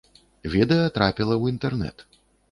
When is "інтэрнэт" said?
1.57-1.97